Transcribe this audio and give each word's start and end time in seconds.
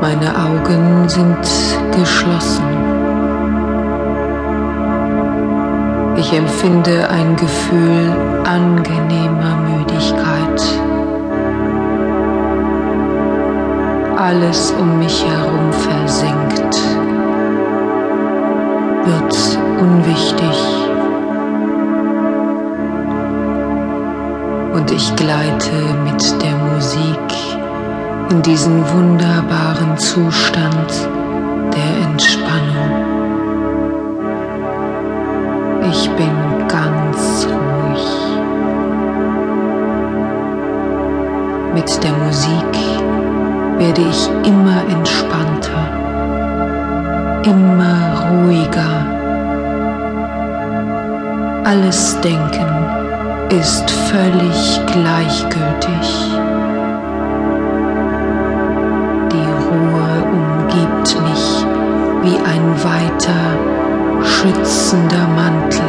Meine 0.00 0.34
Augen 0.34 1.08
sind 1.08 1.46
geschlossen. 1.94 2.64
Ich 6.16 6.32
empfinde 6.32 7.06
ein 7.10 7.36
Gefühl 7.36 8.10
angenehmer 8.44 9.56
Müdigkeit. 9.68 10.62
Alles 14.16 14.72
um 14.80 14.98
mich 14.98 15.22
herum 15.22 15.70
versinkt, 15.72 16.76
wird 19.04 19.58
unwichtig. 19.80 20.58
Und 24.72 24.90
ich 24.90 25.14
gleite 25.16 25.72
mit 26.04 26.42
der 26.42 26.56
Musik 26.56 27.59
in 28.30 28.42
diesen 28.42 28.88
wunderbaren 28.92 29.98
Zustand 29.98 31.08
der 31.74 32.06
Entspannung. 32.08 32.92
Ich 35.90 36.08
bin 36.10 36.30
ganz 36.68 37.46
ruhig. 37.46 38.06
Mit 41.74 42.04
der 42.04 42.12
Musik 42.12 42.74
werde 43.78 44.00
ich 44.00 44.28
immer 44.46 44.82
entspannter, 44.88 45.88
immer 47.44 48.28
ruhiger. 48.30 49.06
Alles 51.64 52.20
Denken 52.20 52.68
ist 53.50 53.90
völlig 53.90 54.80
gleichgültig. 54.86 56.29
Schützender 64.90 65.28
Mantel. 65.36 65.84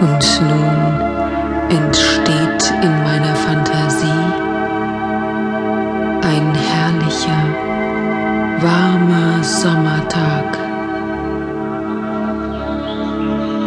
Und 0.00 0.42
nun 0.48 0.76
entsteht 1.70 2.74
in 2.82 3.02
meiner 3.04 3.34
Fantasie 3.36 4.06
ein 6.22 6.54
herrlicher, 6.54 7.44
warmer 8.60 9.42
Sommertag. 9.44 10.61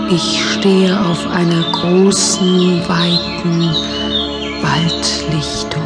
Ich 0.09 0.39
stehe 0.53 0.99
auf 1.09 1.27
einer 1.27 1.63
großen, 1.71 2.87
weiten 2.87 3.75
Waldlichtung. 4.61 5.81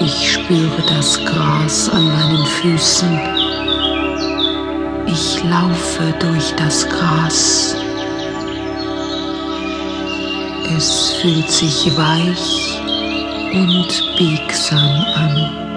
Ich 0.00 0.32
spüre 0.32 0.82
das 0.88 1.18
Gras 1.24 1.88
an 1.88 2.06
meinen 2.06 2.46
Füßen. 2.46 3.20
Ich 5.06 5.42
laufe 5.44 6.14
durch 6.20 6.54
das 6.56 6.88
Gras. 6.88 7.74
Es 10.76 11.10
fühlt 11.20 11.50
sich 11.50 11.90
weich 11.96 12.80
und 13.52 14.16
biegsam 14.16 15.04
an. 15.14 15.73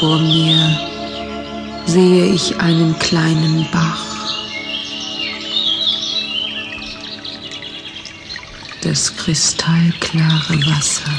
Vor 0.00 0.18
mir 0.18 0.80
sehe 1.84 2.32
ich 2.32 2.56
einen 2.58 2.98
kleinen 2.98 3.66
Bach. 3.70 4.02
Das 8.80 9.14
kristallklare 9.14 10.56
Wasser 10.64 11.12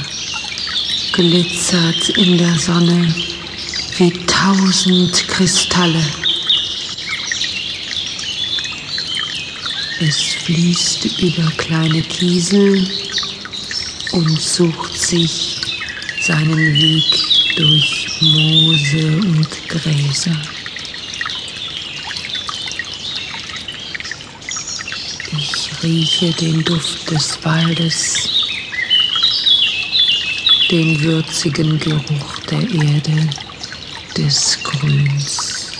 glitzert 1.12 2.08
in 2.18 2.36
der 2.36 2.58
Sonne 2.58 3.14
wie 3.98 4.10
tausend 4.26 5.28
Kristalle. 5.28 6.04
Es 10.00 10.20
fließt 10.44 11.04
über 11.20 11.48
kleine 11.56 12.02
Kiesel 12.02 12.84
und 14.10 14.40
sucht 14.40 15.00
sich 15.00 15.60
seinen 16.20 16.74
Weg 16.74 17.31
durch 17.56 18.08
Moose 18.20 19.16
und 19.16 19.68
Gräser. 19.68 20.36
Ich 25.36 25.82
rieche 25.82 26.30
den 26.32 26.64
Duft 26.64 27.10
des 27.10 27.38
Waldes, 27.44 28.28
den 30.70 31.00
würzigen 31.02 31.78
Geruch 31.78 32.38
der 32.50 32.60
Erde, 32.60 33.28
des 34.16 34.58
Grüns. 34.62 35.72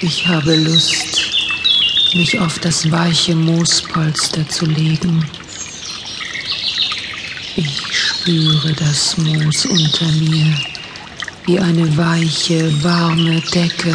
Ich 0.00 0.26
habe 0.26 0.54
Lust, 0.56 1.30
mich 2.14 2.38
auf 2.38 2.58
das 2.58 2.90
weiche 2.90 3.34
Moospolster 3.34 4.46
zu 4.48 4.66
legen. 4.66 5.24
Ich 7.56 7.96
spüre 7.96 8.72
das 8.72 9.16
Moos 9.16 9.66
unter 9.66 10.10
mir 10.12 10.56
wie 11.46 11.60
eine 11.60 11.96
weiche, 11.96 12.82
warme 12.82 13.40
Decke 13.42 13.94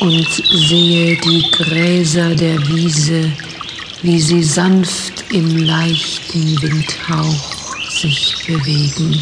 und 0.00 0.28
sehe 0.68 1.16
die 1.16 1.50
Gräser 1.50 2.32
der 2.36 2.64
Wiese, 2.68 3.32
wie 4.02 4.20
sie 4.20 4.42
sanft 4.44 5.24
im 5.32 5.64
leichten 5.64 6.62
Windhauch 6.62 7.90
sich 7.90 8.36
bewegen. 8.46 9.20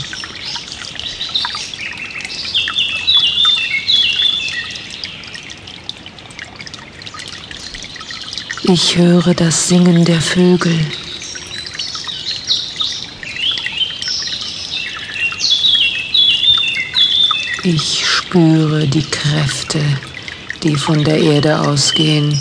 Ich 8.65 8.97
höre 8.99 9.33
das 9.33 9.69
Singen 9.69 10.05
der 10.05 10.21
Vögel. 10.21 10.79
Ich 17.65 18.05
spüre 18.05 18.89
die 18.89 19.09
Kräfte, 19.09 19.81
die 20.65 20.75
von 20.75 21.05
der 21.05 21.17
Erde 21.19 21.61
ausgehen. 21.61 22.37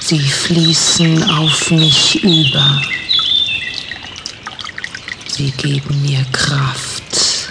Sie 0.00 0.18
fließen 0.18 1.22
auf 1.24 1.70
mich 1.70 2.24
über. 2.24 2.80
Sie 5.26 5.50
geben 5.50 6.00
mir 6.00 6.24
Kraft 6.32 7.50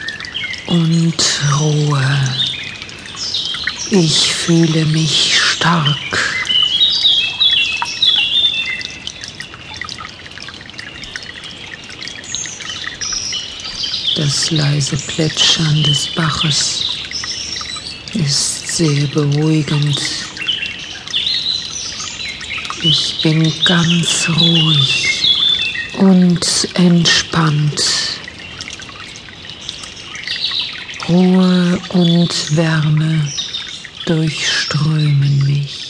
und 0.65 1.13
Ruhe. 1.59 2.19
Ich 3.91 4.33
fühle 4.33 4.85
mich 4.85 5.39
stark. 5.39 6.30
Das 14.15 14.51
leise 14.51 14.97
Plätschern 14.97 15.83
des 15.83 16.07
Baches 16.15 16.85
ist 18.13 18.67
sehr 18.75 19.07
beruhigend. 19.07 20.01
Ich 22.83 23.21
bin 23.23 23.53
ganz 23.63 24.27
ruhig 24.37 25.23
und 25.99 26.67
entspannt. 26.73 27.81
Ruhe 31.07 31.79
und 31.89 32.55
Wärme 32.57 33.27
durchströmen 34.05 35.45
mich. 35.45 35.80